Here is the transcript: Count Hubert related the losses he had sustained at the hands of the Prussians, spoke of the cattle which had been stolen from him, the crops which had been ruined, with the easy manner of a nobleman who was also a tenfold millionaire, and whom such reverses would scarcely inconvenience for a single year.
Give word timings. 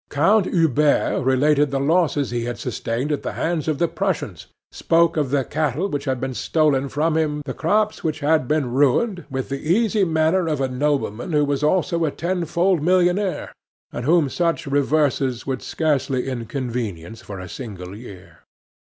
Count 0.09 0.47
Hubert 0.47 1.21
related 1.23 1.69
the 1.69 1.79
losses 1.79 2.31
he 2.31 2.45
had 2.45 2.57
sustained 2.57 3.11
at 3.11 3.21
the 3.21 3.33
hands 3.33 3.67
of 3.67 3.77
the 3.77 3.87
Prussians, 3.87 4.47
spoke 4.71 5.15
of 5.15 5.29
the 5.29 5.43
cattle 5.45 5.89
which 5.89 6.05
had 6.05 6.19
been 6.19 6.33
stolen 6.33 6.89
from 6.89 7.15
him, 7.15 7.43
the 7.45 7.53
crops 7.53 8.03
which 8.03 8.21
had 8.21 8.47
been 8.47 8.71
ruined, 8.71 9.25
with 9.29 9.49
the 9.49 9.59
easy 9.61 10.03
manner 10.03 10.47
of 10.47 10.59
a 10.59 10.67
nobleman 10.67 11.33
who 11.33 11.45
was 11.45 11.61
also 11.61 12.03
a 12.03 12.09
tenfold 12.09 12.81
millionaire, 12.81 13.53
and 13.93 14.05
whom 14.05 14.27
such 14.27 14.65
reverses 14.65 15.45
would 15.45 15.61
scarcely 15.61 16.27
inconvenience 16.27 17.21
for 17.21 17.39
a 17.39 17.47
single 17.47 17.95
year. 17.95 18.39